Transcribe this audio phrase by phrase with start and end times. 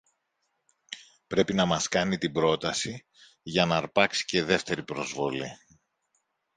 [1.27, 3.05] Πρέπει να μας κάνει την πρόταση,
[3.43, 5.57] για ν' αρπάξει και δεύτερη προσβολή!